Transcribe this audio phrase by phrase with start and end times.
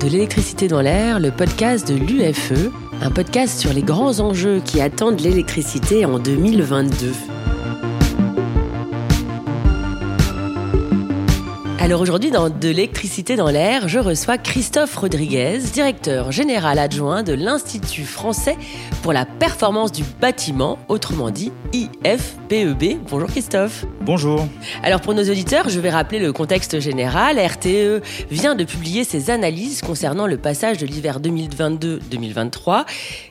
[0.00, 2.70] de l'électricité dans l'air, le podcast de l'UFE,
[3.02, 7.39] un podcast sur les grands enjeux qui attendent l'électricité en 2022.
[11.90, 17.32] Alors aujourd'hui, dans De l'électricité dans l'air, je reçois Christophe Rodriguez, directeur général adjoint de
[17.32, 18.56] l'Institut français
[19.02, 23.00] pour la performance du bâtiment, autrement dit IFPEB.
[23.08, 23.86] Bonjour Christophe.
[24.02, 24.46] Bonjour.
[24.84, 27.40] Alors pour nos auditeurs, je vais rappeler le contexte général.
[27.40, 32.84] RTE vient de publier ses analyses concernant le passage de l'hiver 2022-2023.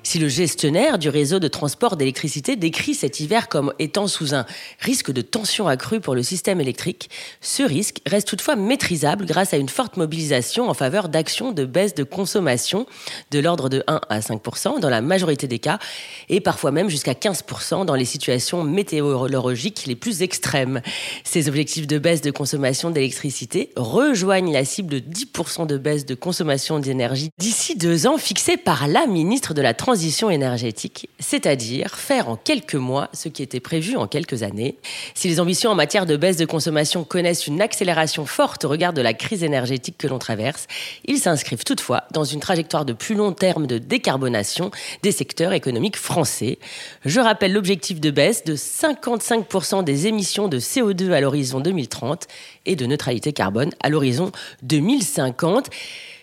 [0.04, 4.46] Si le gestionnaire du réseau de transport d'électricité décrit cet hiver comme étant sous un
[4.82, 9.58] risque de tension accrue pour le système électrique, ce risque reste toutefois maîtrisable grâce à
[9.58, 12.86] une forte mobilisation en faveur d'actions de baisse de consommation
[13.32, 15.80] de l'ordre de 1 à 5% dans la majorité des cas
[16.30, 17.44] et parfois même jusqu'à 15
[17.86, 20.82] dans les situations météorologiques les plus extrêmes.
[21.24, 26.16] Ces objectifs de baisse de consommation d'électricité rejoignent la cible de 10% de baisse de
[26.16, 32.30] consommation d'énergie d'ici deux ans fixée par la ministre de la Transition énergétique, c'est-à-dire faire
[32.30, 34.78] en quelques mois ce qui était prévu en quelques années.
[35.14, 38.94] Si les ambitions en matière de baisse de consommation connaissent une accélération forte au regard
[38.94, 40.68] de la crise énergétique que l'on traverse.
[41.04, 44.72] Ils s'inscrivent toutefois dans une trajectoire de plus long terme de décarbonation
[45.04, 46.58] des secteurs économiques français.
[47.04, 52.28] Je rappelle l'objectif de baisse de 55% des émissions de CO2 à l'horizon 2030
[52.66, 54.32] et de neutralité carbone à l'horizon
[54.64, 55.70] 2050.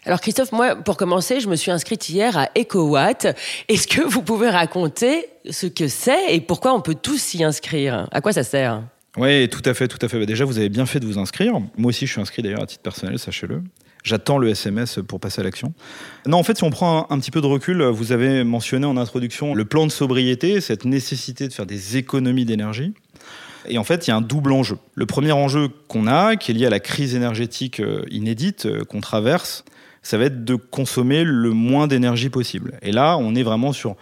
[0.07, 3.37] Alors Christophe, moi, pour commencer, je me suis inscrite hier à EcoWatt.
[3.69, 8.09] Est-ce que vous pouvez raconter ce que c'est et pourquoi on peut tous s'y inscrire?
[8.11, 8.85] À quoi ça sert?
[9.17, 10.19] Oui, tout à fait, tout à fait.
[10.19, 11.55] Bah, déjà, vous avez bien fait de vous inscrire.
[11.77, 13.63] Moi aussi, je suis inscrit d'ailleurs à titre personnel, sachez-le.
[14.05, 15.75] J'attends le SMS pour passer à l'action.
[16.27, 18.97] Non, en fait, si on prend un, petit peu de recul, vous avez mentionné en
[18.97, 22.95] introduction le plan de sobriété, cette nécessité de faire des économies d'énergie.
[23.69, 24.79] Et en fait, il y a un double enjeu.
[24.95, 28.85] Le premier enjeu qu'on a, qui est lié à la crise énergétique euh, inédite euh,
[28.85, 29.65] qu'on traverse,
[30.03, 32.79] ça va être de consommer le moins d'énergie possible.
[32.83, 33.97] Et là, on est vraiment sur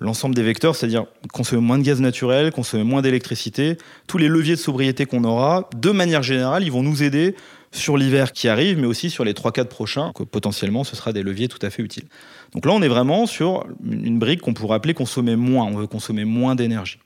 [0.00, 4.54] l'ensemble des vecteurs, c'est-à-dire consommer moins de gaz naturel, consommer moins d'électricité, tous les leviers
[4.54, 7.36] de sobriété qu'on aura, de manière générale, ils vont nous aider
[7.72, 11.22] sur l'hiver qui arrive, mais aussi sur les 3-4 prochains, que potentiellement ce sera des
[11.22, 12.06] leviers tout à fait utiles.
[12.52, 15.86] Donc là, on est vraiment sur une brique qu'on pourrait appeler consommer moins, on veut
[15.86, 16.98] consommer moins d'énergie.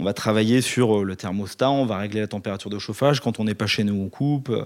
[0.00, 3.20] On va travailler sur euh, le thermostat, on va régler la température de chauffage.
[3.20, 4.48] Quand on n'est pas chez nous, on coupe.
[4.50, 4.64] Euh,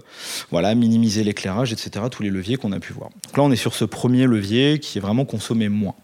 [0.51, 2.05] voilà, minimiser l'éclairage, etc.
[2.11, 3.09] Tous les leviers qu'on a pu voir.
[3.09, 5.95] Donc là, on est sur ce premier levier qui est vraiment consommer moins.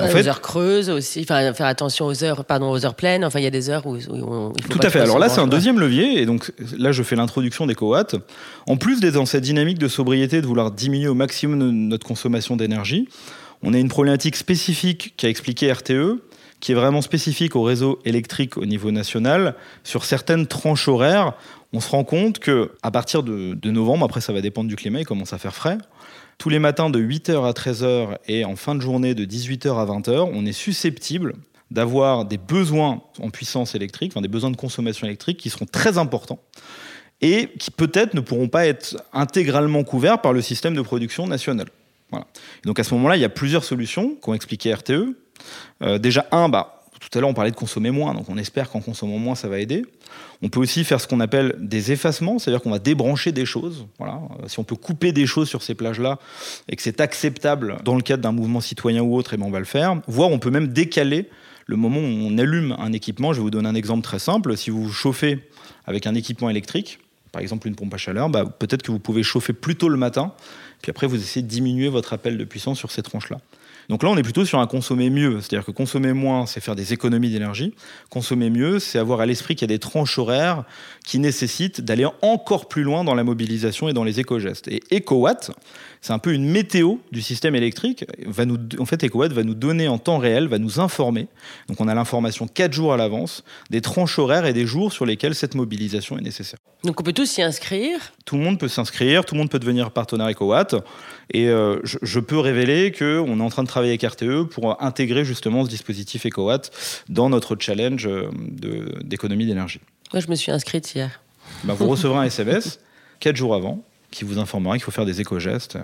[0.00, 3.24] En fait, heures creuses aussi, enfin, faire attention aux heures, pardon, aux heures pleines.
[3.24, 5.00] Enfin, il y a des heures où, on, Tout à fait.
[5.00, 8.16] Alors là, c'est un deuxième levier, et donc là, je fais l'introduction des coates.
[8.66, 12.56] En plus d'être dans cette dynamique de sobriété, de vouloir diminuer au maximum notre consommation
[12.56, 13.08] d'énergie,
[13.62, 16.20] on a une problématique spécifique qu'a expliqué RTE,
[16.60, 19.54] qui est vraiment spécifique au réseau électrique au niveau national.
[19.82, 21.32] Sur certaines tranches horaires,
[21.72, 24.76] on se rend compte que à partir de, de novembre, après ça va dépendre du
[24.76, 25.78] climat, il commence à faire frais
[26.40, 29.84] tous les matins de 8h à 13h et en fin de journée de 18h à
[29.84, 31.34] 20h, on est susceptible
[31.70, 36.38] d'avoir des besoins en puissance électrique, des besoins de consommation électrique qui seront très importants
[37.20, 41.68] et qui peut-être ne pourront pas être intégralement couverts par le système de production national.
[42.10, 42.26] Voilà.
[42.64, 45.14] donc à ce moment-là, il y a plusieurs solutions qu'ont expliqué RTE.
[45.82, 48.68] Euh, déjà, un, bah, tout à l'heure, on parlait de consommer moins, donc on espère
[48.68, 49.86] qu'en consommant moins, ça va aider.
[50.42, 53.86] On peut aussi faire ce qu'on appelle des effacements, c'est-à-dire qu'on va débrancher des choses.
[53.98, 54.20] Voilà.
[54.46, 56.18] Si on peut couper des choses sur ces plages-là
[56.68, 59.46] et que c'est acceptable dans le cadre d'un mouvement citoyen ou autre, et eh ben
[59.46, 60.00] on va le faire.
[60.08, 61.30] Voire on peut même décaler
[61.66, 63.32] le moment où on allume un équipement.
[63.32, 64.56] Je vais vous donner un exemple très simple.
[64.56, 65.48] Si vous chauffez
[65.86, 66.98] avec un équipement électrique,
[67.32, 69.96] par exemple une pompe à chaleur, bah, peut-être que vous pouvez chauffer plus tôt le
[69.96, 70.34] matin,
[70.82, 73.38] puis après vous essayez de diminuer votre appel de puissance sur ces tranches-là.
[73.90, 75.40] Donc là, on est plutôt sur un consommer mieux.
[75.40, 77.74] C'est-à-dire que consommer moins, c'est faire des économies d'énergie.
[78.08, 80.62] Consommer mieux, c'est avoir à l'esprit qu'il y a des tranches horaires
[81.04, 84.68] qui nécessitent d'aller encore plus loin dans la mobilisation et dans les éco-gestes.
[84.68, 85.50] Et EcoWatt,
[86.02, 88.04] c'est un peu une météo du système électrique.
[88.26, 91.26] Va nous, en fait, EcoWatt va nous donner en temps réel, va nous informer.
[91.66, 95.04] Donc on a l'information 4 jours à l'avance des tranches horaires et des jours sur
[95.04, 96.60] lesquels cette mobilisation est nécessaire.
[96.84, 99.58] Donc on peut tous s'y inscrire Tout le monde peut s'inscrire, tout le monde peut
[99.58, 100.76] devenir partenaire EcoWatt.
[101.32, 105.24] Et euh, je, peux révéler qu'on est en train de travailler avec RTE pour intégrer
[105.24, 106.70] justement ce dispositif EcoWatt
[107.08, 108.30] dans notre challenge euh,
[109.02, 109.80] d'économie d'énergie.
[110.12, 111.20] Moi, je me suis inscrite hier.
[111.64, 112.80] Ben, vous recevrez un SMS
[113.20, 115.78] 4 jours avant qui vous informera qu'il faut faire des éco-gestes.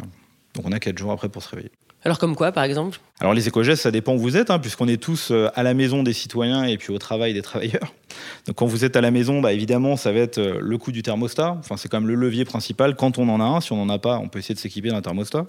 [0.55, 1.71] Donc on a 4 jours après pour se réveiller.
[2.05, 3.01] Alors comme quoi, par exemple?
[3.21, 5.75] Alors les éco-gestes, ça dépend où vous êtes, hein, puisqu'on est tous euh, à la
[5.75, 7.93] maison des citoyens et puis au travail des travailleurs.
[8.47, 10.93] Donc quand vous êtes à la maison, bah, évidemment, ça va être euh, le coût
[10.93, 11.57] du thermostat.
[11.59, 13.61] Enfin, c'est quand même le levier principal quand on en a un.
[13.61, 15.47] Si on n'en a pas, on peut essayer de s'équiper d'un thermostat.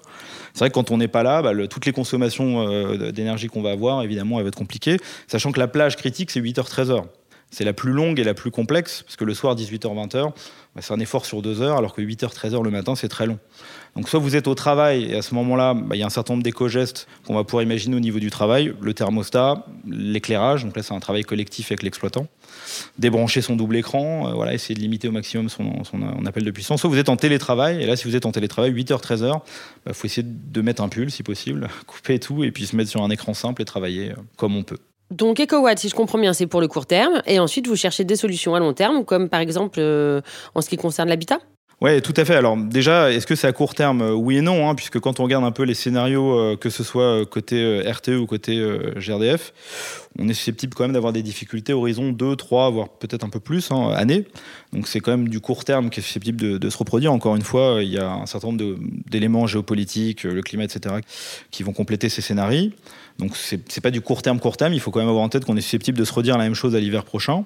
[0.54, 3.62] C'est vrai que quand on n'est pas là, bah, toutes les consommations euh, d'énergie qu'on
[3.62, 4.98] va avoir, évidemment, elles vont être compliquées.
[5.28, 7.04] Sachant que la plage critique, c'est 8h-13h.
[7.52, 10.32] c'est la plus longue et la plus complexe, parce que le soir, 18h-20h,
[10.76, 13.40] bah, c'est un effort sur deux heures, alors que 8h-13h le matin, c'est très long.
[13.98, 16.12] Donc soit vous êtes au travail, et à ce moment-là, bah, il y a un
[16.12, 20.78] certain nombre d'éco-gestes qu'on va pouvoir imaginer au niveau du travail, le thermostat, l'éclairage, donc
[20.78, 22.28] là c'est un travail collectif avec l'exploitant,
[23.00, 26.52] débrancher son double écran, euh, voilà, essayer de limiter au maximum son, son, appel de
[26.52, 26.80] puissance.
[26.82, 29.42] Soit vous êtes en télétravail, et là si vous êtes en télétravail, 8h-13h, il
[29.84, 32.92] bah, faut essayer de mettre un pull si possible, couper tout, et puis se mettre
[32.92, 34.78] sur un écran simple et travailler euh, comme on peut.
[35.10, 37.24] Donc EcoWatt, si je comprends bien, c'est pour le court terme.
[37.26, 40.22] Et ensuite, vous cherchez des solutions à long terme, comme par exemple euh,
[40.54, 41.40] en ce qui concerne l'habitat?
[41.80, 42.36] Oui, tout à fait.
[42.36, 44.02] Alors déjà, est-ce que c'est à court terme?
[44.02, 46.84] Oui et non, hein, puisque quand on regarde un peu les scénarios, euh, que ce
[46.84, 48.60] soit côté RTE ou côté
[48.96, 49.54] GRDF,
[50.20, 53.40] on est susceptible quand même d'avoir des difficultés horizon 2, 3, voire peut-être un peu
[53.40, 54.26] plus, hein, années.
[54.74, 57.14] Donc c'est quand même du court terme qui est susceptible de, se reproduire.
[57.14, 58.78] Encore une fois, il y a un certain nombre
[59.10, 60.96] d'éléments géopolitiques, le climat, etc.,
[61.52, 62.72] qui vont compléter ces scénarios.
[63.20, 65.44] Donc c'est pas du court terme court terme, il faut quand même avoir en tête
[65.44, 67.46] qu'on est susceptible de se redire la même chose à l'hiver prochain.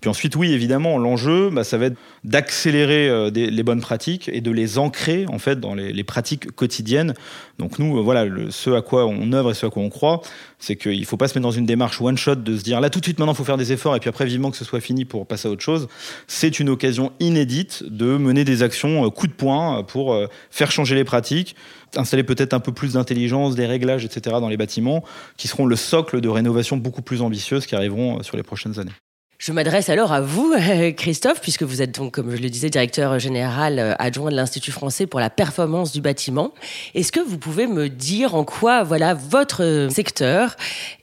[0.00, 4.40] Puis ensuite oui évidemment l'enjeu bah, ça va être d'accélérer euh, les bonnes pratiques et
[4.40, 7.14] de les ancrer en fait dans les, les pratiques quotidiennes.
[7.58, 9.90] Donc nous euh, voilà le, ce à quoi on œuvre et ce à quoi on
[9.90, 10.22] croit,
[10.58, 12.90] c'est qu'il faut pas se mettre dans une démarche one shot de se dire là
[12.90, 14.64] tout de suite maintenant il faut faire des efforts et puis après vivement que ce
[14.64, 15.88] soit fini pour passer à autre chose.
[16.26, 20.16] C'est une occasion inédite de mener des actions euh, coup de poing pour
[20.50, 21.56] faire changer les pratiques,
[21.96, 24.36] installer peut-être un peu plus d'intelligence, des réglages, etc.
[24.40, 25.04] dans les bâtiments,
[25.36, 28.78] qui seront le socle de rénovation beaucoup plus ambitieuse qui arriveront euh, sur les prochaines
[28.78, 28.92] années.
[29.38, 30.54] Je m'adresse alors à vous,
[30.96, 34.72] Christophe, puisque vous êtes donc, comme je le disais, directeur général euh, adjoint de l'Institut
[34.72, 36.54] français pour la performance du bâtiment.
[36.94, 40.56] Est-ce que vous pouvez me dire en quoi, voilà, votre secteur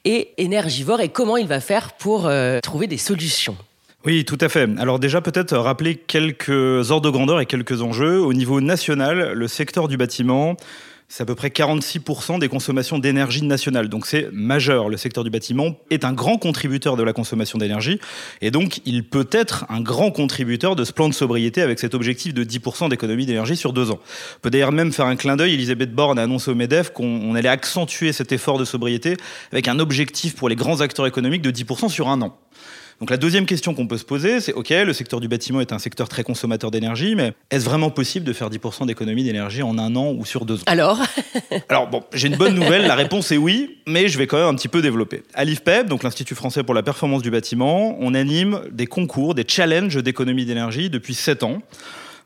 [0.04, 3.56] est énergivore et comment il va faire pour euh, trouver des solutions?
[4.06, 4.68] Oui, tout à fait.
[4.80, 8.20] Alors déjà, peut-être rappeler quelques ordres de grandeur et quelques enjeux.
[8.20, 10.58] Au niveau national, le secteur du bâtiment,
[11.16, 13.88] c'est à peu près 46% des consommations d'énergie nationale.
[13.88, 14.90] Donc c'est majeur.
[14.90, 18.00] Le secteur du bâtiment est un grand contributeur de la consommation d'énergie.
[18.42, 21.94] Et donc il peut être un grand contributeur de ce plan de sobriété avec cet
[21.94, 24.00] objectif de 10% d'économie d'énergie sur deux ans.
[24.38, 25.54] On peut d'ailleurs même faire un clin d'œil.
[25.54, 29.16] Elisabeth Borne a annoncé au MEDEF qu'on allait accentuer cet effort de sobriété
[29.52, 32.36] avec un objectif pour les grands acteurs économiques de 10% sur un an.
[33.00, 35.74] Donc la deuxième question qu'on peut se poser, c'est OK, le secteur du bâtiment est
[35.74, 39.78] un secteur très consommateur d'énergie, mais est-ce vraiment possible de faire 10% d'économie d'énergie en
[39.78, 40.66] un an ou sur deux ans?
[40.66, 41.00] Alors
[41.70, 44.48] Alors bon, j'ai une bonne nouvelle, la réponse est oui, mais je vais quand même
[44.48, 45.24] un petit peu développer.
[45.34, 49.46] À l'IFPEB, donc l'Institut français pour la performance du bâtiment, on anime des concours, des
[49.48, 51.62] challenges d'économie d'énergie depuis 7 ans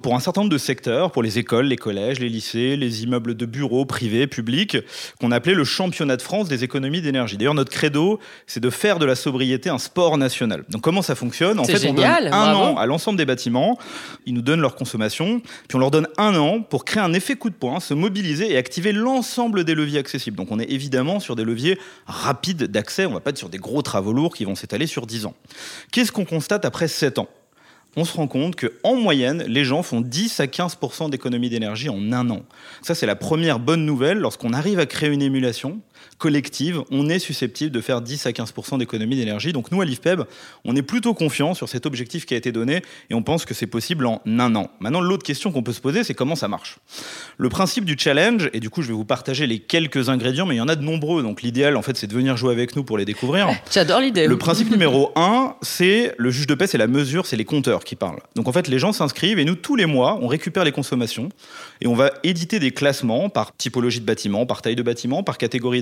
[0.02, 3.36] pour un certain nombre de secteurs, pour les écoles, les collèges, les lycées, les immeubles
[3.36, 4.78] de bureaux privés, publics,
[5.20, 7.38] qu'on appelait le championnat de France des économies d'énergie.
[7.38, 10.64] D'ailleurs, notre credo, c'est de faire de la sobriété un sport national.
[10.70, 11.60] Donc comment ça fonctionne?
[11.60, 13.78] En fait, on donne un an à l'ensemble des bâtiments,
[14.26, 17.36] ils nous donnent leur consommation, puis on leur donne un an pour créer un effet
[17.36, 20.38] coup de poing, se mobiliser et activer l'ensemble des leviers accessibles.
[20.38, 23.58] Donc on est évidemment sur des leviers rapides d'accès, on va pas être sur des
[23.58, 25.36] gros travaux lourds qui vont s'étaler sur 10 ans.
[25.92, 27.30] Qu'est-ce qu'on constate après 7 ans?
[27.96, 32.12] On se rend compte qu'en moyenne, les gens font 10 à 15% d'économie d'énergie en
[32.12, 32.42] un an.
[32.82, 34.20] Ça, c'est la première bonne nouvelle.
[34.20, 35.80] Lorsqu'on arrive à créer une émulation,
[36.18, 39.54] collective, on est susceptible de faire 10 à 15 d'économie d'énergie.
[39.54, 40.24] Donc nous, à l'IFPEB,
[40.66, 43.54] on est plutôt confiant sur cet objectif qui a été donné et on pense que
[43.54, 44.70] c'est possible en un an.
[44.80, 46.78] Maintenant, l'autre question qu'on peut se poser, c'est comment ça marche?
[47.38, 50.56] Le principe du challenge, et du coup, je vais vous partager les quelques ingrédients, mais
[50.56, 51.24] il y en a de nombreux.
[51.24, 53.50] Donc l'idéal, en fait, c'est de venir jouer avec nous pour les découvrir.
[53.72, 54.28] J'adore l'idée.
[54.28, 57.84] Le principe numéro un, c'est le juge de paix, c'est la mesure, c'est les compteurs
[57.84, 58.20] qui parlent.
[58.36, 61.30] Donc en fait, les gens s'inscrivent et nous, tous les mois, on récupère les consommations
[61.82, 65.38] et on va éditer des classements par typologie de bâtiment, par taille de bâtiment, par
[65.38, 65.82] catégorie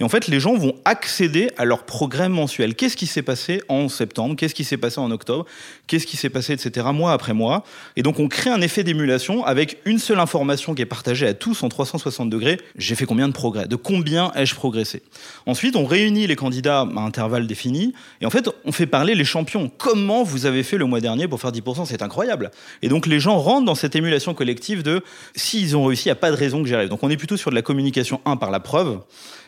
[0.00, 2.74] Et en fait, les gens vont accéder à leur programme mensuel.
[2.74, 4.36] Qu'est-ce qui s'est passé en septembre?
[4.36, 5.46] Qu'est-ce qui s'est passé en octobre?
[5.86, 7.64] Qu'est-ce qui s'est passé, etc., mois après mois?
[7.96, 11.34] Et donc, on crée un effet d'émulation avec une seule information qui est partagée à
[11.34, 12.58] tous en 360 degrés.
[12.76, 13.66] J'ai fait combien de progrès?
[13.66, 15.02] De combien ai-je progressé?
[15.46, 17.94] Ensuite, on réunit les candidats à intervalles définis.
[18.20, 19.70] Et en fait, on fait parler les champions.
[19.78, 22.50] Comment vous avez fait le mois dernier pour faire 10% C'est incroyable.
[22.82, 25.02] Et donc, les gens rentrent dans cette émulation collective de
[25.34, 26.88] s'ils ont réussi, il n'y a pas de raison que j'y arrive.
[26.88, 29.00] Donc, on est plutôt sur de la communication, un, par la preuve.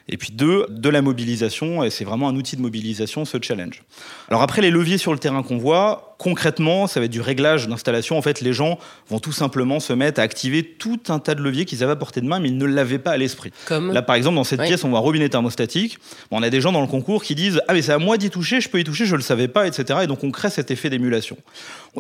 [0.09, 3.83] Et puis deux, de la mobilisation, et c'est vraiment un outil de mobilisation, ce challenge.
[4.29, 7.69] Alors après, les leviers sur le terrain qu'on voit, concrètement, ça va être du réglage
[7.69, 8.19] d'installation.
[8.19, 11.43] En fait, les gens vont tout simplement se mettre à activer tout un tas de
[11.43, 13.53] leviers qu'ils avaient à portée de main, mais ils ne l'avaient pas à l'esprit.
[13.67, 15.99] Comme Là, par exemple, dans cette pièce, on voit un robinet thermostatique.
[16.33, 18.31] on a des gens dans le concours qui disent Ah, mais c'est à moi d'y
[18.31, 20.01] toucher, je peux y toucher, je ne le savais pas, etc.
[20.03, 21.37] Et donc, on crée cet effet d'émulation.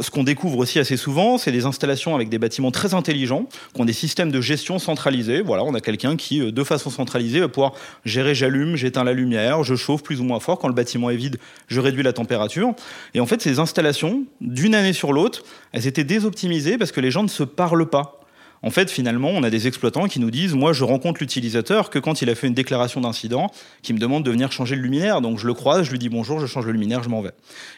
[0.00, 3.80] Ce qu'on découvre aussi assez souvent, c'est des installations avec des bâtiments très intelligents, qui
[3.80, 5.42] ont des systèmes de gestion centralisés.
[5.42, 7.72] Voilà, on a quelqu'un qui, euh, de façon centralisée, va pouvoir
[8.04, 10.58] gérer j'allume, j'éteins la lumière, je chauffe plus ou moins fort.
[10.58, 12.74] Quand le bâtiment est vide, je réduis la température.
[13.14, 14.07] Et en fait, ces installations,
[14.40, 18.18] d'une année sur l'autre, elles étaient désoptimisées parce que les gens ne se parlent pas.
[18.62, 21.98] En fait, finalement, on a des exploitants qui nous disent Moi, je rencontre l'utilisateur que
[21.98, 25.20] quand il a fait une déclaration d'incident, qui me demande de venir changer le luminaire.
[25.20, 27.32] Donc, je le croise, je lui dis bonjour, je change le luminaire, je m'en vais.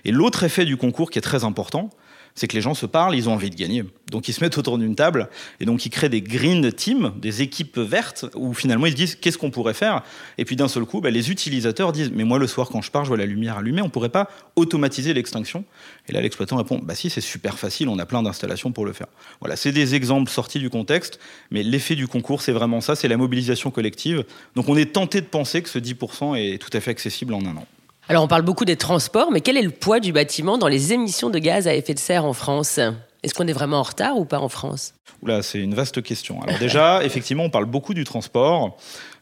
[0.05, 1.91] Et l'autre effet du concours qui est très important,
[2.35, 3.85] c'est que les gens se parlent, ils ont envie de gagner.
[4.11, 5.29] Donc ils se mettent autour d'une table
[5.61, 9.15] et donc ils créent des green teams, des équipes vertes, où finalement ils se disent
[9.15, 10.03] qu'est-ce qu'on pourrait faire.
[10.39, 12.91] Et puis d'un seul coup, bah, les utilisateurs disent mais moi le soir quand je
[12.91, 15.65] pars, je vois la lumière allumée, on pourrait pas automatiser l'extinction
[16.09, 18.93] Et là l'exploitant répond bah si c'est super facile, on a plein d'installations pour le
[18.93, 19.09] faire.
[19.41, 21.21] Voilà, c'est des exemples sortis du contexte,
[21.51, 24.25] mais l'effet du concours c'est vraiment ça, c'est la mobilisation collective.
[24.57, 27.45] Donc on est tenté de penser que ce 10% est tout à fait accessible en
[27.45, 27.67] un an.
[28.11, 30.93] Alors on parle beaucoup des transports, mais quel est le poids du bâtiment dans les
[30.93, 32.81] émissions de gaz à effet de serre en France?
[33.23, 34.95] Est-ce qu'on est vraiment en retard ou pas en France?
[35.23, 36.43] Oula, c'est une vaste question.
[36.43, 38.77] Alors déjà, effectivement, on parle beaucoup du transport,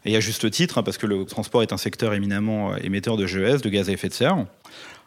[0.06, 3.18] et à juste titre, hein, parce que le transport est un secteur éminemment euh, émetteur
[3.18, 4.46] de GES, de gaz à effet de serre.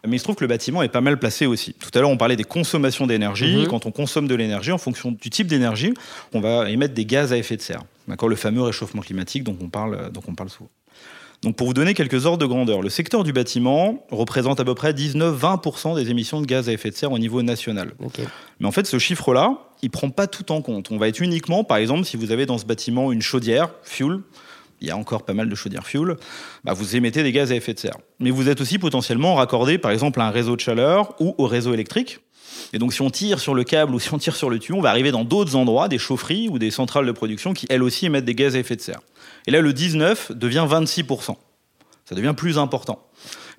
[0.05, 1.73] Mais il se trouve que le bâtiment est pas mal placé aussi.
[1.73, 3.63] Tout à l'heure, on parlait des consommations d'énergie.
[3.63, 3.67] Mhm.
[3.67, 5.95] Quand on consomme de l'énergie, en fonction du type d'énergie,
[6.35, 7.81] on va émettre des gaz à effet de serre.
[8.07, 10.69] D'accord, le fameux réchauffement climatique dont on parle, dont on parle souvent.
[11.43, 14.75] Donc pour vous donner quelques ordres de grandeur, le secteur du bâtiment représente à peu
[14.75, 17.93] près 19-20% des émissions de gaz à effet de serre au niveau national.
[18.60, 20.91] Mais en fait, ce chiffre-là, il ne prend pas tout en compte.
[20.91, 24.19] On va être uniquement, par exemple, si vous avez dans ce bâtiment une chaudière, fuel,
[24.81, 26.15] il y a encore pas mal de chaudières fuel,
[26.63, 27.98] bah vous émettez des gaz à effet de serre.
[28.19, 31.48] Mais vous êtes aussi potentiellement raccordé, par exemple, à un réseau de chaleur ou au
[31.48, 32.19] réseau électrique.
[32.74, 34.77] Et donc, si on tire sur le câble ou si on tire sur le tuyau,
[34.77, 37.81] on va arriver dans d'autres endroits, des chaufferies ou des centrales de production qui, elles
[37.81, 39.01] aussi, émettent des gaz à effet de serre.
[39.48, 41.36] Et là, le 19 devient 26%.
[42.05, 43.00] Ça devient plus important.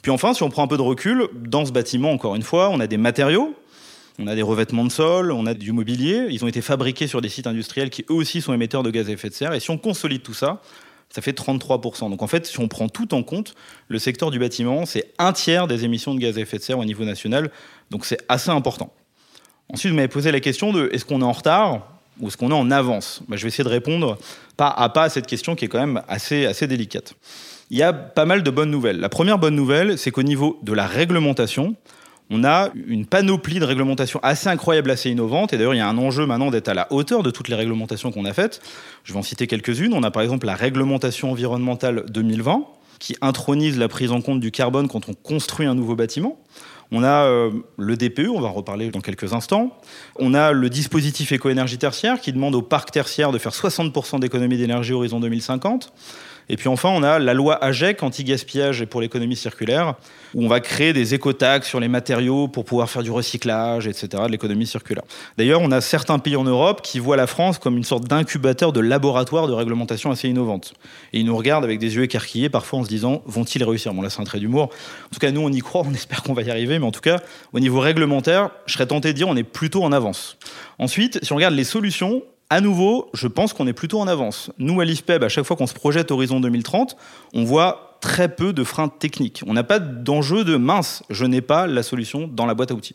[0.03, 2.71] Puis enfin, si on prend un peu de recul, dans ce bâtiment, encore une fois,
[2.71, 3.55] on a des matériaux,
[4.19, 6.27] on a des revêtements de sol, on a du mobilier.
[6.31, 9.09] Ils ont été fabriqués sur des sites industriels qui eux aussi sont émetteurs de gaz
[9.09, 9.55] à effet de serre.
[9.55, 10.61] Et si on consolide tout ça,
[11.09, 12.11] ça fait 33%.
[12.11, 13.55] Donc en fait, si on prend tout en compte,
[13.89, 16.79] le secteur du bâtiment, c'est un tiers des émissions de gaz à effet de serre
[16.79, 17.51] au niveau national.
[17.91, 18.93] Donc c'est assez important.
[19.73, 21.92] Ensuite, vous m'avez posé la question de est-ce qu'on est en retard?
[22.21, 24.19] Ou est-ce qu'on est en avance bah, Je vais essayer de répondre
[24.57, 27.15] pas à pas à cette question qui est quand même assez, assez délicate.
[27.71, 29.01] Il y a pas mal de bonnes nouvelles.
[29.01, 31.75] La première bonne nouvelle, c'est qu'au niveau de la réglementation,
[32.31, 35.53] on a une panoplie de réglementations assez incroyable, assez innovante.
[35.53, 37.55] Et d'ailleurs, il y a un enjeu maintenant d'être à la hauteur de toutes les
[37.55, 38.61] réglementations qu'on a faites.
[39.05, 39.93] Je vais en citer quelques-unes.
[39.95, 42.65] On a par exemple la réglementation environnementale 2020,
[42.99, 46.39] qui intronise la prise en compte du carbone quand on construit un nouveau bâtiment.
[46.91, 49.79] On a euh, le DPE, on va en reparler dans quelques instants.
[50.17, 54.59] On a le dispositif éco-énergie tertiaire qui demande au parc tertiaire de faire 60% d'économie
[54.59, 55.93] d'énergie horizon 2050.
[56.49, 59.95] Et puis enfin, on a la loi AGEC, anti-gaspillage et pour l'économie circulaire,
[60.35, 64.09] où on va créer des écotaxes sur les matériaux pour pouvoir faire du recyclage, etc.,
[64.27, 65.05] de l'économie circulaire.
[65.39, 68.73] D'ailleurs, on a certains pays en Europe qui voient la France comme une sorte d'incubateur
[68.73, 70.75] de laboratoire de réglementation assez innovante.
[71.13, 73.95] Et ils nous regardent avec des yeux écarquillés, parfois en se disant, vont-ils réussir?
[73.95, 74.65] Bon, là, c'est un trait d'humour.
[74.65, 76.93] En tout cas, nous, on y croit, on espère qu'on va y arriver, mais en
[76.93, 77.21] tout cas,
[77.53, 80.37] au niveau réglementaire, je serais tenté de dire, on est plutôt en avance.
[80.79, 82.23] Ensuite, si on regarde les solutions,
[82.53, 84.51] à nouveau, je pense qu'on est plutôt en avance.
[84.59, 86.99] Nous, à l'IFPEB, à chaque fois qu'on se projette Horizon 2030,
[87.33, 89.43] on voit très peu de freins techniques.
[89.47, 92.75] On n'a pas d'enjeu de mince, je n'ai pas la solution dans la boîte à
[92.75, 92.95] outils.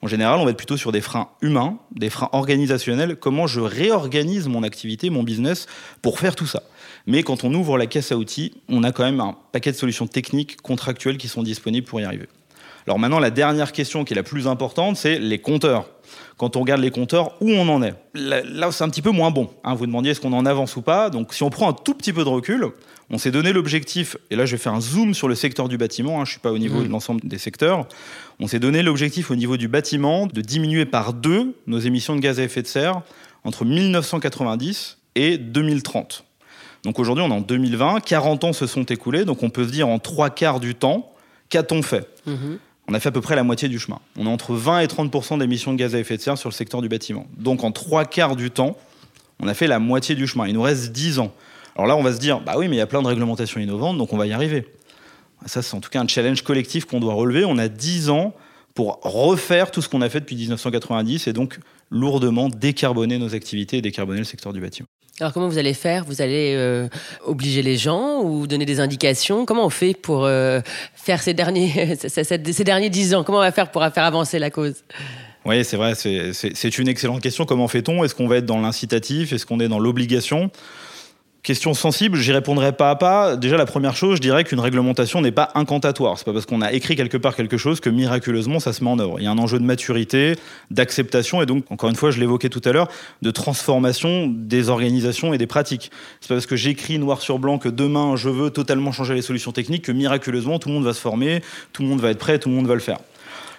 [0.00, 3.60] En général, on va être plutôt sur des freins humains, des freins organisationnels, comment je
[3.60, 5.66] réorganise mon activité, mon business
[6.00, 6.62] pour faire tout ça?
[7.06, 9.76] Mais quand on ouvre la caisse à outils, on a quand même un paquet de
[9.76, 12.28] solutions techniques, contractuelles qui sont disponibles pour y arriver.
[12.86, 15.90] Alors maintenant, la dernière question qui est la plus importante, c'est les compteurs.
[16.36, 19.30] Quand on regarde les compteurs, où on en est Là, c'est un petit peu moins
[19.30, 19.48] bon.
[19.64, 19.74] Hein.
[19.74, 21.08] Vous demandiez est-ce qu'on en avance ou pas.
[21.08, 22.72] Donc si on prend un tout petit peu de recul,
[23.10, 25.78] on s'est donné l'objectif, et là je vais faire un zoom sur le secteur du
[25.78, 26.84] bâtiment, hein, je ne suis pas au niveau mmh.
[26.84, 27.86] de l'ensemble des secteurs,
[28.40, 32.20] on s'est donné l'objectif au niveau du bâtiment de diminuer par deux nos émissions de
[32.20, 33.02] gaz à effet de serre
[33.44, 36.24] entre 1990 et 2030.
[36.82, 39.70] Donc aujourd'hui on est en 2020, 40 ans se sont écoulés, donc on peut se
[39.70, 41.12] dire en trois quarts du temps,
[41.48, 42.08] qu'a-t-on fait?
[42.26, 42.56] Mmh
[42.88, 43.98] on a fait à peu près la moitié du chemin.
[44.16, 46.54] On est entre 20 et 30% d'émissions de gaz à effet de serre sur le
[46.54, 47.26] secteur du bâtiment.
[47.36, 48.76] Donc en trois quarts du temps,
[49.40, 50.46] on a fait la moitié du chemin.
[50.46, 51.32] Il nous reste 10 ans.
[51.74, 53.60] Alors là, on va se dire, bah oui, mais il y a plein de réglementations
[53.60, 54.66] innovantes, donc on va y arriver.
[55.44, 57.44] Ça, c'est en tout cas un challenge collectif qu'on doit relever.
[57.44, 58.34] On a 10 ans
[58.74, 61.58] pour refaire tout ce qu'on a fait depuis 1990 et donc
[61.90, 64.88] lourdement décarboner nos activités et décarboner le secteur du bâtiment.
[65.18, 66.04] Alors comment vous allez faire?
[66.04, 66.88] Vous allez euh,
[67.24, 69.46] obliger les gens ou donner des indications?
[69.46, 70.60] Comment on fait pour euh,
[70.94, 73.24] faire ces derniers, ces derniers 10 ans?
[73.24, 74.84] Comment on va faire pour faire avancer la cause?
[75.46, 77.46] Oui, c'est vrai, c'est une excellente question.
[77.46, 78.04] Comment fait-on?
[78.04, 79.32] Est-ce qu'on va être dans l'incitatif?
[79.32, 80.50] Est-ce qu'on est dans l'obligation?
[81.46, 83.36] Question sensible, j'y répondrai pas à pas.
[83.36, 86.18] Déjà, la première chose, je dirais qu'une réglementation n'est pas incantatoire.
[86.18, 88.90] C'est pas parce qu'on a écrit quelque part quelque chose que miraculeusement ça se met
[88.90, 89.20] en œuvre.
[89.20, 90.34] Il y a un enjeu de maturité,
[90.72, 92.88] d'acceptation et donc, encore une fois, je l'évoquais tout à l'heure,
[93.22, 95.92] de transformation des organisations et des pratiques.
[96.20, 99.22] C'est pas parce que j'écris noir sur blanc que demain je veux totalement changer les
[99.22, 102.18] solutions techniques que miraculeusement tout le monde va se former, tout le monde va être
[102.18, 102.98] prêt, tout le monde va le faire.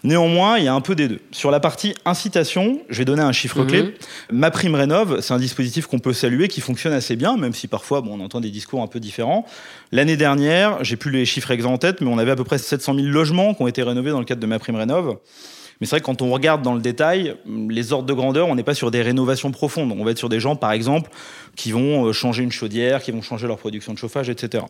[0.07, 1.19] Néanmoins, il y a un peu des deux.
[1.31, 3.81] Sur la partie incitation, je vais donner un chiffre clé.
[3.81, 3.91] Mhm.
[4.31, 7.67] Ma prime rénov, c'est un dispositif qu'on peut saluer, qui fonctionne assez bien, même si
[7.67, 9.45] parfois bon, on entend des discours un peu différents.
[9.91, 12.57] L'année dernière, j'ai plus les chiffres exacts en tête, mais on avait à peu près
[12.57, 15.17] 700 000 logements qui ont été rénovés dans le cadre de ma prime rénov.
[15.81, 18.55] Mais c'est vrai que quand on regarde dans le détail, les ordres de grandeur, on
[18.55, 19.91] n'est pas sur des rénovations profondes.
[19.91, 21.11] On va être sur des gens, par exemple,
[21.57, 24.63] qui vont euh, changer une chaudière, qui vont changer leur production de chauffage, etc.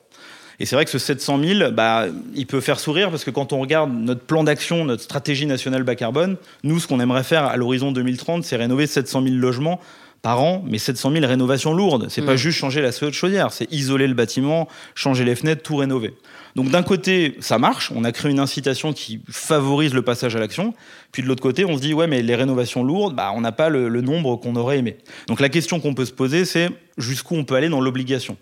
[0.60, 3.54] Et c'est vrai que ce 700 000, bah, il peut faire sourire parce que quand
[3.54, 7.44] on regarde notre plan d'action, notre stratégie nationale bas carbone, nous, ce qu'on aimerait faire
[7.44, 9.80] à l'horizon 2030, c'est rénover 700 000 logements
[10.24, 12.08] par an, mais 700 000 rénovations lourdes.
[12.10, 12.38] C'est pas Mm.
[12.38, 16.16] juste changer la chaudière, c'est isoler le bâtiment, changer les fenêtres, tout rénover.
[16.56, 20.40] Donc d'un côté, ça marche, on a créé une incitation qui favorise le passage à
[20.40, 20.74] l'action.
[21.12, 23.52] Puis de l'autre côté, on se dit, ouais, mais les rénovations lourdes, bah, on n'a
[23.52, 24.98] pas le, nombre qu'on aurait aimé.
[25.28, 28.38] Donc la question qu'on peut se poser, c'est jusqu'où on peut aller dans l'obligation?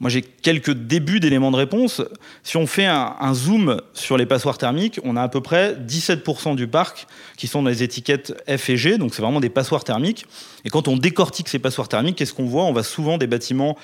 [0.00, 2.02] Moi, j'ai quelques débuts d'éléments de réponse.
[2.42, 6.56] Si on fait un, zoom sur les passoires thermiques, on a à peu près 17%
[6.56, 7.06] du parc
[7.36, 10.26] qui sont dans les étiquettes F et G, donc c'est vraiment des passoires thermiques.
[10.64, 12.64] Et quand on décortique ces passoires thermiques, qu'est-ce qu'on voit?
[12.64, 13.78] On voit souvent des bâtiments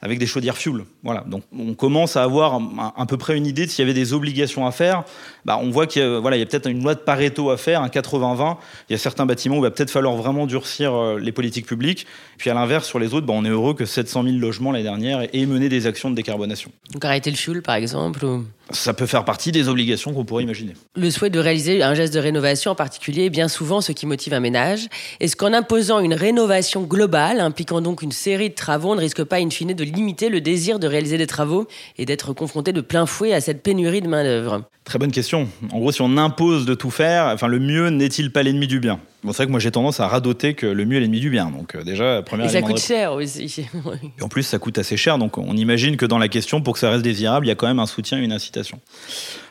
[0.00, 0.84] avec des chaudières fuel.
[1.02, 2.60] Voilà, donc on commence à avoir
[2.96, 5.04] à peu près une idée de s'il y avait des obligations à faire.
[5.44, 7.50] Bah, on voit qu'il y a, voilà, il y a peut-être une loi de Pareto
[7.50, 8.56] à faire, un 80-20.
[8.88, 11.66] Il y a certains bâtiments où il va peut-être falloir vraiment durcir euh, les politiques
[11.66, 12.06] publiques.
[12.38, 14.84] Puis à l'inverse, sur les autres, bah, on est heureux que 700 000 logements l'année
[14.84, 16.70] dernière aient mené des actions de décarbonation.
[16.92, 18.26] Donc arrêter le fuel, par exemple.
[18.70, 20.72] Ça peut faire partie des obligations qu'on pourrait imaginer.
[20.96, 24.06] Le souhait de réaliser un geste de rénovation en particulier est bien souvent ce qui
[24.06, 24.88] motive un ménage.
[25.20, 29.22] Est-ce qu'en imposant une rénovation globale, impliquant donc une série de travaux, on ne risque
[29.22, 32.80] pas in fine de limiter le désir de réaliser des travaux et d'être confronté de
[32.80, 34.64] plein fouet à cette pénurie de main-d'œuvre?
[34.84, 35.48] Très bonne question.
[35.72, 38.80] En gros, si on impose de tout faire, enfin, le mieux n'est-il pas l'ennemi du
[38.80, 39.00] bien?
[39.26, 41.30] Bon, c'est vrai que moi j'ai tendance à radoter que le mieux est l'ennemi du
[41.30, 41.50] bien.
[41.50, 43.66] Donc euh, déjà, première Et ça de coûte cher aussi.
[44.20, 46.74] Et en plus, ça coûte assez cher, donc on imagine que dans la question, pour
[46.74, 48.78] que ça reste désirable, il y a quand même un soutien et une incitation.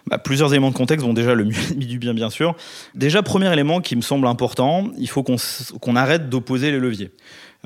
[0.08, 1.06] Bah, plusieurs éléments de contexte.
[1.06, 2.56] Bon, déjà, le mieux ennemi du bien, bien sûr.
[2.94, 7.12] Déjà, premier élément qui me semble important, il faut qu'on arrête d'opposer les leviers.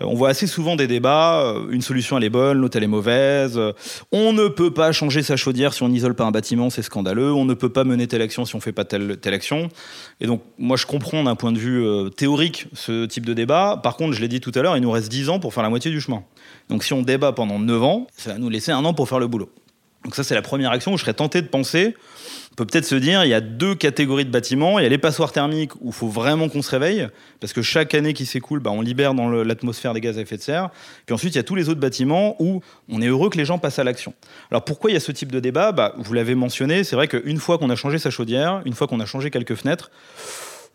[0.02, 2.84] Euh, On voit assez souvent des débats, euh, une solution elle est bonne, l'autre elle
[2.84, 3.74] est mauvaise, euh,
[4.12, 7.34] on ne peut pas changer sa chaudière si on n'isole pas un bâtiment, c'est scandaleux,
[7.34, 9.70] on ne peut pas mener telle action si on fait pas telle, action.
[10.22, 13.96] Et donc moi je comprends d'un point de vue théorique ce type de débat, par
[13.96, 15.70] contre je l'ai dit tout à l'heure, il nous reste 10 ans pour faire la
[15.70, 16.24] moitié du chemin.
[16.70, 19.20] Donc si on débat pendant 9 ans, ça va nous laisser un an pour faire
[19.20, 19.50] le boulot.
[20.04, 21.96] Donc ça c'est la première action où je serais tenté de penser
[22.60, 24.80] peut peut-être se dire, il y a deux catégories de bâtiments.
[24.80, 27.08] Il y a les passoires thermiques où il faut vraiment qu'on se réveille,
[27.40, 30.36] parce que chaque année qui s'écoule, bah, on libère dans l'atmosphère des gaz à effet
[30.36, 30.70] de serre.
[31.06, 33.46] Puis ensuite, il y a tous les autres bâtiments où on est heureux que les
[33.46, 34.14] gens passent à l'action.
[34.52, 35.72] Alors pourquoi il y a ce type de débat?
[35.72, 38.88] Bah, Vous l'avez mentionné, c'est vrai qu'une fois qu'on a changé sa chaudière, une fois
[38.88, 39.90] qu'on a changé quelques fenêtres,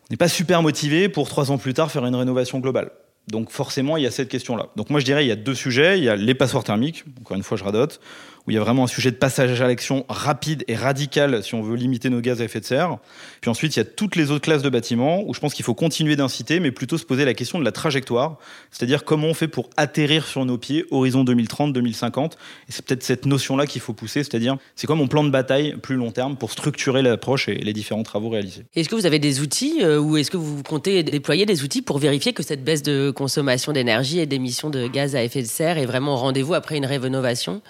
[0.01, 2.89] on n'est pas super motivé pour trois ans plus tard faire une rénovation globale.
[3.27, 4.67] Donc forcément, il y a cette question-là.
[4.75, 5.97] Donc moi, je dirais, il y a deux sujets.
[5.97, 7.99] Il y a les passoires thermiques, encore une fois, je radote,
[8.47, 11.55] où il y a vraiment un sujet de passage à l'action rapide et radical si
[11.55, 12.97] on veut limiter nos gaz à effet de serre.
[13.41, 15.65] Puis ensuite, il y a toutes les autres classes de bâtiments où je pense qu'il
[15.65, 18.37] faut continuer d'inciter, mais plutôt se poser la question de la trajectoire,
[18.71, 22.33] c'est-à-dire comment on fait pour atterrir sur nos pieds horizon 2030-2050.
[22.33, 22.37] Et
[22.69, 25.95] c'est peut-être cette notion-là qu'il faut pousser, c'est-à-dire c'est quoi mon plan de bataille plus
[25.95, 28.65] long terme pour structurer l'approche et les différents travaux réalisés?
[28.75, 31.81] Est-ce que vous avez des outils euh, ou est-ce que vous comptez déployer des outils
[31.81, 35.47] pour vérifier que cette baisse de consommation d'énergie et d'émissions de gaz à effet de
[35.47, 37.61] serre est vraiment au rendez-vous après une rénovation?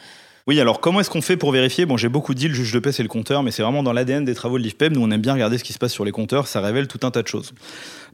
[0.48, 1.88] Oui, alors comment est-ce qu'on fait pour vérifier?
[1.88, 3.94] Bon, j'ai beaucoup dit le juge de paix c'est le compteur, mais c'est vraiment dans
[3.94, 4.94] l'ADN des travaux de l'IFPEB.
[4.94, 7.00] Nous, on aime bien regarder ce qui se passe sur les compteurs, ça révèle tout
[7.02, 7.54] un tas de choses.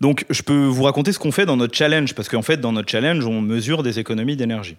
[0.01, 2.71] Donc, je peux vous raconter ce qu'on fait dans notre challenge, parce qu'en fait, dans
[2.71, 4.75] notre challenge, on mesure des économies d'énergie.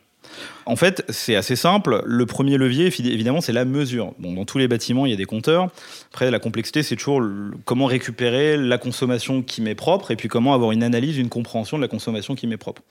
[0.66, 2.02] En fait, c'est assez simple.
[2.06, 4.14] Le premier levier, évidemment, c'est la mesure.
[4.18, 5.68] Bon, dans tous les bâtiments, il y a des compteurs.
[6.12, 7.22] Après, la complexité, c'est toujours
[7.64, 11.76] comment récupérer la consommation qui m'est propre et puis comment avoir une analyse, une compréhension
[11.76, 12.82] de la consommation qui m'est propre.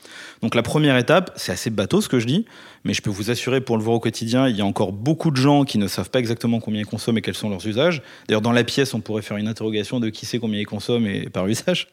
[0.42, 2.46] Donc, la première étape, c'est assez bateau ce que je dis,
[2.84, 5.32] mais je peux vous assurer, pour le voir au quotidien, il y a encore beaucoup
[5.32, 8.02] de gens qui ne savent pas exactement combien ils consomment et quels sont leurs usages.
[8.28, 11.08] D'ailleurs, dans la pièce, on pourrait faire une interrogation de qui sait combien ils consomment
[11.08, 11.88] et par usage.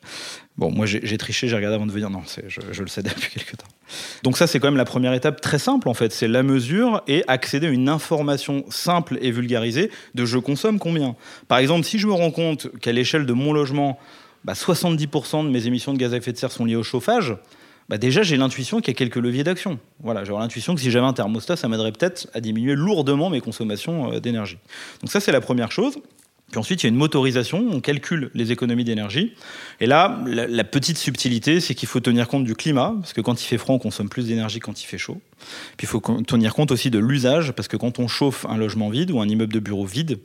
[0.57, 2.11] Bon, moi, j'ai triché, j'ai regardé avant de venir.
[2.11, 3.67] Non, je, le sais depuis quelques temps.
[4.23, 6.13] Donc ça, c'est quand même la première étape très simple, en fait.
[6.13, 11.17] C'est la mesure et accéder à une information simple et vulgarisée de je consomme combien.
[11.47, 13.99] Par exemple, si je me rends compte qu'à l'échelle de mon logement,
[14.45, 17.37] bah, 70% de mes émissions de gaz à effet de serre sont liées au chauffage,
[17.89, 19.79] bah déjà j'ai l'intuition qu'il y a quelques leviers d'action.
[20.01, 23.41] Voilà, j'ai l'intuition que si j'avais un thermostat, ça m'aiderait peut-être à diminuer lourdement mes
[23.41, 24.59] consommations euh, d'énergie.
[25.01, 25.99] Donc ça, c'est la première chose.
[26.51, 29.35] Puis ensuite, il y a une motorisation, on calcule les économies d'énergie.
[29.81, 33.43] Et là, la, petite subtilité, c'est qu'il faut tenir compte du climat, parce que quand
[33.43, 35.21] il fait froid, on consomme plus d'énergie quand il fait chaud.
[35.77, 38.89] Puis il faut tenir compte aussi de l'usage, parce que quand on chauffe un logement
[38.89, 40.21] vide ou un immeuble de bureau vide,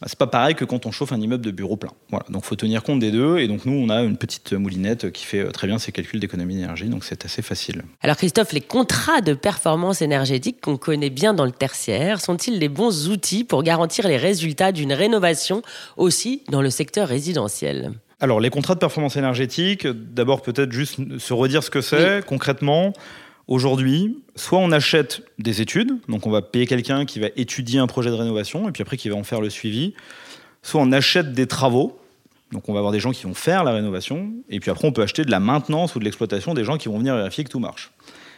[0.00, 1.92] bah, c'est pas pareil que quand on chauffe un immeuble de bureau plein.
[2.10, 3.38] Voilà, donc faut tenir compte des deux.
[3.38, 6.54] Et donc nous, on a une petite moulinette qui fait très bien ces calculs d'économie
[6.54, 7.82] d'énergie, donc c'est assez facile.
[8.00, 12.68] Alors Christophe, les contrats de performance énergétique qu'on connaît bien dans le tertiaire sont-ils les
[12.68, 15.62] bons outils pour garantir les résultats d'une rénovation
[15.96, 17.92] aussi dans le secteur résidentiel?
[18.22, 22.92] Alors, les contrats de performance énergétique, d'abord peut-être juste se redire ce que c'est concrètement.
[23.50, 27.88] Aujourd'hui, soit on achète des études, donc on va payer quelqu'un qui va étudier un
[27.88, 29.92] projet de rénovation et puis après qui va en faire le suivi,
[30.62, 31.98] soit on achète des travaux,
[32.52, 34.92] donc on va avoir des gens qui vont faire la rénovation, et puis après on
[34.92, 37.48] peut acheter de la maintenance ou de l'exploitation des gens qui vont venir vérifier que
[37.48, 37.90] tout marche.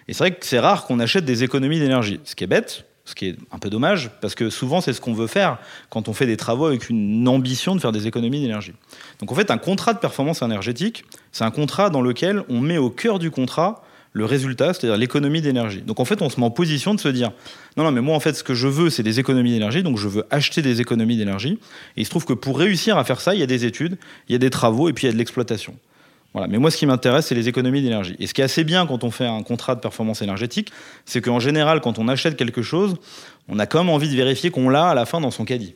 [0.08, 2.86] Et c'est vrai que c'est rare qu'on achète des économies d'énergie, ce qui est bête,
[3.04, 5.58] ce qui est un peu dommage, parce que souvent c'est ce qu'on veut faire
[5.90, 8.72] quand on fait des travaux avec une ambition de faire des économies d'énergie.
[9.18, 12.78] Donc en fait, un contrat de performance énergétique, c'est un contrat dans lequel on met
[12.78, 15.80] au cœur du contrat le résultat, c'est-à-dire l'économie d'énergie.
[15.80, 17.32] Donc en fait, on se met en position de se dire,
[17.76, 19.96] non, non, mais moi en fait, ce que je veux, c'est des économies d'énergie, donc
[19.96, 21.58] je veux acheter des économies d'énergie.
[21.96, 23.96] Et il se trouve que pour réussir à faire ça, il y a des études,
[24.28, 25.74] il y a des travaux, et puis il y a de l'exploitation.
[26.34, 26.48] Voilà.
[26.48, 28.16] Mais moi, ce qui m'intéresse, c'est les économies d'énergie.
[28.18, 30.72] Et ce qui est assez bien quand on fait un contrat de performance énergétique,
[31.04, 32.96] c'est qu'en général, quand on achète quelque chose,
[33.48, 35.74] on a quand même envie de vérifier qu'on l'a à la fin dans son caddie.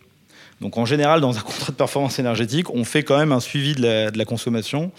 [0.60, 3.74] Donc en général, dans un contrat de performance énergétique, on fait quand même un suivi
[3.74, 4.92] de la, consommation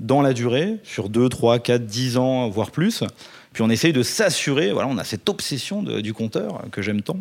[0.00, 3.04] dans la durée, sur 2, 3, 4, 10 ans, voire plus.
[3.52, 7.18] Puis on essaye de s'assurer, voilà, on a cette obsession du compteur que j'aime tant,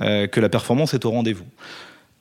[0.00, 1.46] euh, que la performance est au rendez-vous.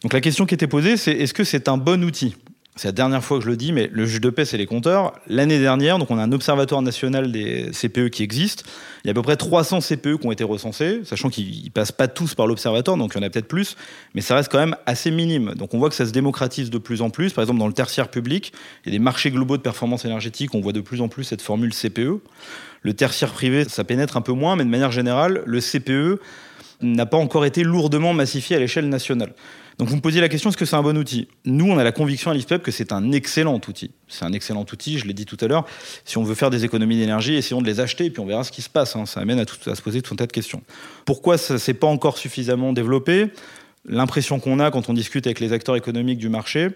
[0.02, 2.36] Donc la question qui était posée, c'est est-ce que c'est un bon outil?
[2.78, 4.66] C'est la dernière fois que je le dis, mais le juge de paix, c'est les
[4.66, 5.14] compteurs.
[5.28, 8.64] L'année dernière, donc on a un observatoire national des CPE qui existe.
[9.04, 11.92] Il y a à peu près 300 CPE qui ont été recensés, sachant qu'ils passent
[11.92, 13.76] pas tous par l'observatoire, donc il y en a peut-être plus,
[14.16, 15.54] mais ça reste quand même assez minime.
[15.56, 17.34] Donc on voit que ça se démocratise de plus en plus.
[17.34, 18.54] Par exemple, dans le tertiaire public,
[18.86, 21.26] il y a des marchés globaux de performance énergétique, on voit de plus en plus
[21.26, 22.22] cette formule CPE.
[22.84, 26.22] Le tertiaire privé, ça pénètre un peu moins, mais de manière générale, le CPE
[26.82, 29.34] n'a pas encore été lourdement massifié à l'échelle nationale.
[29.82, 31.28] Donc vous me posiez la question, est-ce que c'est un bon outil?
[31.44, 33.89] Nous, on a la conviction à l'IFPEP que c'est un excellent outil.
[34.08, 35.65] C'est un excellent outil, je l'ai dit tout à l'heure.
[36.06, 38.44] Si on veut faire des économies d'énergie, essayons de les acheter et puis on verra
[38.44, 38.96] ce qui se passe.
[38.96, 39.08] Hein.
[39.08, 40.62] Ça amène à, à, se poser tout un tas de questions.
[41.04, 43.32] Pourquoi ça ne s'est pas encore suffisamment développé?
[43.88, 46.67] L'impression qu'on a quand on discute avec les acteurs économiques du marché,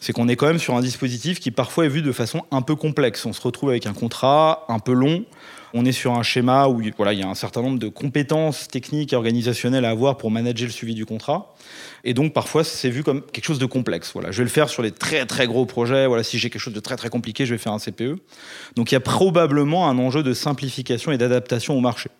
[0.00, 2.62] c'est qu'on est quand même sur un dispositif qui parfois est vu de façon un
[2.62, 3.26] peu complexe.
[3.26, 5.24] On se retrouve avec un contrat un peu long
[5.74, 8.68] on est sur un schéma où voilà, il y a un certain nombre de compétences
[8.68, 11.54] techniques et organisationnelles à avoir pour manager le suivi du contrat.
[12.04, 14.12] Et donc, parfois, c'est vu comme quelque chose de complexe.
[14.12, 16.06] Voilà, je vais le faire sur les très, très gros projets.
[16.06, 18.18] Voilà, si j'ai quelque chose de très, très compliqué, je vais faire un CPE.
[18.76, 22.10] Donc, il y a probablement un enjeu de simplification et d'adaptation au marché.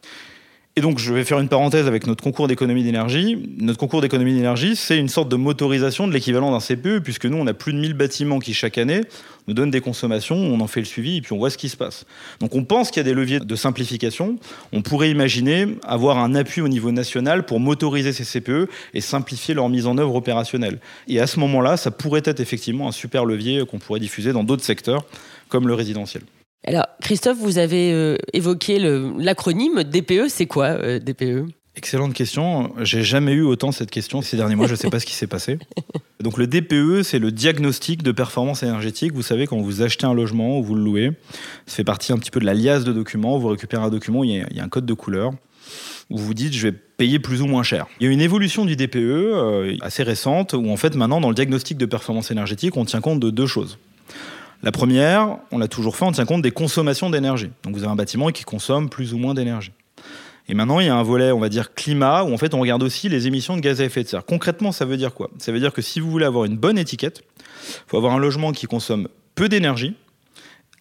[0.75, 3.37] Et donc, je vais faire une parenthèse avec notre concours d'économie d'énergie.
[3.59, 7.37] Notre concours d'économie d'énergie, c'est une sorte de motorisation de l'équivalent d'un CPE, puisque nous,
[7.37, 9.03] on a plus de 1000 bâtiments qui, chaque année,
[9.47, 11.69] nous donnent des consommations, on en fait le suivi, et puis on voit ce qui
[11.69, 12.07] se passe.
[12.41, 14.39] Donc, on pense qu'il y a des leviers de simplification.
[14.73, 19.53] On pourrait imaginer avoir un appui au niveau national pour motoriser ces CPE et simplifier
[19.53, 20.81] leur mise en œuvre opérationnelle.
[21.07, 24.43] Et à ce moment-là, ça pourrait être effectivement un super levier qu'on pourrait diffuser dans
[24.43, 25.05] d'autres secteurs,
[25.51, 26.23] comme le résidentiel.
[26.65, 28.79] Alors, Christophe, vous avez euh, évoqué
[29.19, 30.29] l'acronyme DPE.
[30.29, 32.73] C'est quoi euh, DPE Excellente question.
[32.83, 34.67] J'ai jamais eu autant cette question ces derniers mois.
[34.67, 35.59] Je ne sais pas ce qui s'est passé.
[36.21, 39.13] Donc le DPE, c'est le diagnostic de performance énergétique.
[39.13, 41.13] Vous savez, quand vous achetez un logement ou vous le louez,
[41.67, 43.39] ça fait partie un petit peu de la liasse de documents.
[43.39, 45.33] Vous récupérez un document, il y a, un code de couleur
[46.11, 47.87] où vous dites je vais payer plus ou moins cher.
[47.99, 51.31] Il y a une évolution du DPE euh, assez récente où en fait maintenant dans
[51.31, 53.79] le diagnostic de performance énergétique, on tient compte de deux choses.
[54.63, 57.51] La première, on l'a toujours fait, on tient compte des consommations d'énergie.
[57.65, 59.73] Donc vous avez un bâtiment qui consomme plus ou moins d'énergie.
[60.49, 62.61] Et maintenant, il y a un volet, on va dire, climat, où en fait, on
[62.61, 64.25] regarde aussi les émissions de gaz à effet de serre.
[64.25, 65.31] Concrètement, ça veut dire quoi?
[65.39, 68.19] Ça veut dire que si vous voulez avoir une bonne étiquette, il faut avoir un
[68.19, 69.95] logement qui consomme peu d'énergie,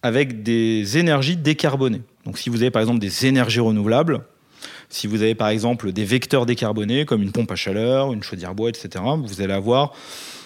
[0.02, 2.02] avec des énergies décarbonées.
[2.24, 4.22] Donc si vous avez par exemple des énergies renouvelables,
[4.88, 8.54] si vous avez par exemple des vecteurs décarbonés, comme une pompe à chaleur, une chaudière
[8.54, 9.92] bois, etc., vous allez avoir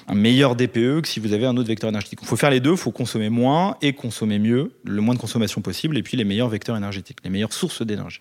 [0.09, 2.21] un meilleur DPE que si vous avez un autre vecteur énergétique.
[2.23, 5.19] Il faut faire les deux, il faut consommer moins et consommer mieux, le moins de
[5.19, 8.21] consommation possible, et puis les meilleurs vecteurs énergétiques, les meilleures sources d'énergie.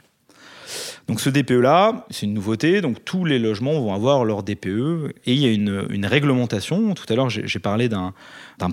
[1.08, 5.34] Donc ce DPE-là, c'est une nouveauté, donc tous les logements vont avoir leur DPE, et
[5.34, 8.14] il y a une, réglementation, tout à l'heure j'ai parlé d'un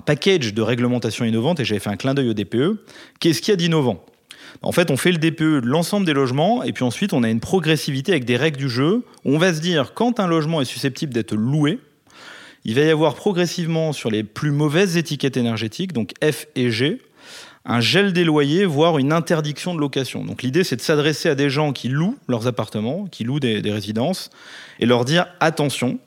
[0.03, 2.83] package de réglementation innovante, et j'avais fait un clin d'œil au DPE.
[3.19, 4.03] Qu'est-ce qu'il y a d'innovant?
[4.61, 7.29] En fait, on fait le DPE de l'ensemble des logements et puis ensuite on a
[7.29, 9.03] une progressivité avec des règles du jeu.
[9.25, 11.79] On va se dire quand un logement est susceptible d'être loué,
[12.65, 17.01] il va y avoir progressivement sur les plus mauvaises étiquettes énergétiques, donc F et G,
[17.65, 20.25] un gel des loyers, voire une interdiction de location.
[20.25, 23.61] Donc l'idée, c'est de s'adresser à des gens qui louent leurs appartements, qui louent des,
[23.71, 24.29] résidences,
[24.79, 25.99] et leur dire attention,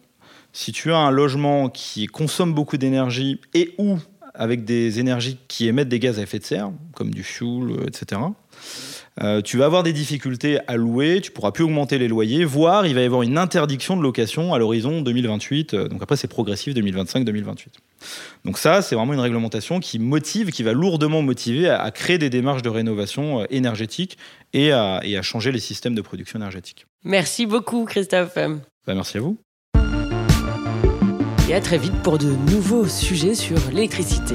[0.52, 3.98] si tu as un logement qui consomme beaucoup d'énergie et ou
[4.34, 8.20] avec des énergies qui émettent des gaz à effet de serre, comme du fuel, etc.,
[9.22, 12.86] euh, tu vas avoir des difficultés à louer, tu pourras plus augmenter les loyers, voire
[12.86, 15.74] il va y avoir une interdiction de location à l'horizon 2028.
[15.74, 17.66] Euh, donc après, c'est progressif 2025-2028.
[18.44, 22.28] Donc ça, c'est vraiment une réglementation qui motive, qui va lourdement motiver à, créer des
[22.28, 24.18] démarches de rénovation euh, énergétique
[24.52, 26.86] et à, changer les systèmes de production énergétique.
[27.04, 28.34] Merci beaucoup, Christophe.
[28.86, 29.38] Bah, merci à vous.
[31.48, 34.34] Et à très vite pour de nouveaux sujets sur l'électricité.